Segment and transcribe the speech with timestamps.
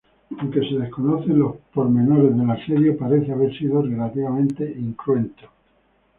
[0.39, 5.43] Aunque se desconocen los pormenores del asedio, parece haber sido relativamente incruento.